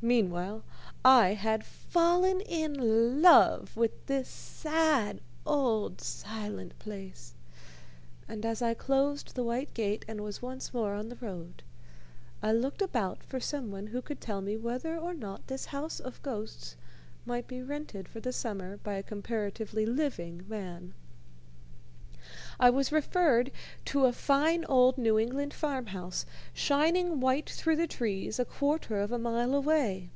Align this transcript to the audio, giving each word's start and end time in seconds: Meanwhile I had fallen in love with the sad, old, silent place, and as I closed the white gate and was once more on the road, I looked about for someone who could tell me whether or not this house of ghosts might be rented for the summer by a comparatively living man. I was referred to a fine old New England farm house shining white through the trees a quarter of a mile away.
Meanwhile 0.00 0.62
I 1.04 1.30
had 1.34 1.64
fallen 1.66 2.40
in 2.42 3.20
love 3.20 3.76
with 3.76 4.06
the 4.06 4.24
sad, 4.24 5.20
old, 5.44 6.00
silent 6.00 6.78
place, 6.78 7.34
and 8.28 8.46
as 8.46 8.62
I 8.62 8.74
closed 8.74 9.34
the 9.34 9.42
white 9.42 9.74
gate 9.74 10.04
and 10.06 10.20
was 10.20 10.40
once 10.40 10.72
more 10.72 10.94
on 10.94 11.08
the 11.08 11.16
road, 11.16 11.64
I 12.44 12.52
looked 12.52 12.80
about 12.80 13.24
for 13.24 13.40
someone 13.40 13.88
who 13.88 14.00
could 14.00 14.20
tell 14.20 14.40
me 14.40 14.56
whether 14.56 14.96
or 14.96 15.14
not 15.14 15.48
this 15.48 15.66
house 15.66 15.98
of 15.98 16.22
ghosts 16.22 16.76
might 17.26 17.48
be 17.48 17.60
rented 17.60 18.06
for 18.08 18.20
the 18.20 18.32
summer 18.32 18.76
by 18.76 18.94
a 18.94 19.02
comparatively 19.02 19.84
living 19.84 20.44
man. 20.48 20.94
I 22.60 22.70
was 22.70 22.90
referred 22.90 23.52
to 23.86 24.04
a 24.06 24.12
fine 24.12 24.64
old 24.64 24.98
New 24.98 25.16
England 25.16 25.54
farm 25.54 25.86
house 25.86 26.26
shining 26.52 27.20
white 27.20 27.48
through 27.48 27.76
the 27.76 27.86
trees 27.86 28.40
a 28.40 28.44
quarter 28.44 29.00
of 29.00 29.12
a 29.12 29.18
mile 29.18 29.54
away. 29.54 30.10